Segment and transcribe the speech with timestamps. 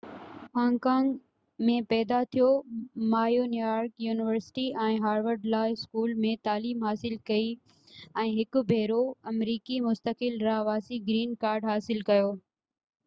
[0.57, 2.47] Hong Kong ۾ پيدا ٿيو
[3.11, 7.45] ما New York university ۽ Harvard law school ۾ تعليم حاصل ڪئي
[8.25, 9.01] ۽ هڪ ڀيرو
[9.33, 12.33] آمريڪي مستقل رهواسي گرين ڪارڊ حاصل ڪيو